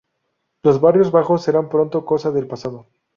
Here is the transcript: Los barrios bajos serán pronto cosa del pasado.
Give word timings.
Los 0.63 0.81
barrios 0.81 1.11
bajos 1.11 1.43
serán 1.43 1.69
pronto 1.69 2.05
cosa 2.05 2.31
del 2.31 2.47
pasado. 2.47 2.87